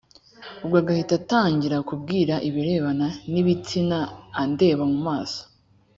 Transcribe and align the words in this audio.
ubwo 0.63 0.75
agahita 0.81 1.13
atangira 1.21 1.77
kumbwira 1.87 2.33
ibirebana 2.47 3.07
n’ibitsina 3.31 3.99
andeba 4.41 4.83
mu 4.91 4.99
maso 5.07 5.41